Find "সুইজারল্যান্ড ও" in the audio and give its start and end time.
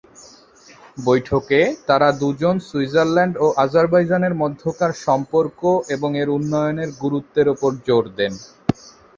2.67-3.57